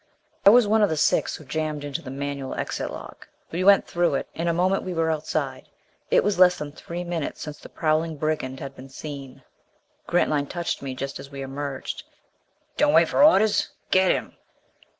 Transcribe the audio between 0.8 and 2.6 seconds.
of the six who jammed into the manual